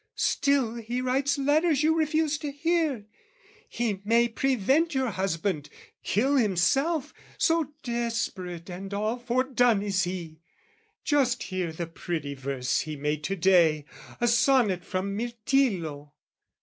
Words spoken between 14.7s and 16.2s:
from Mirtillo.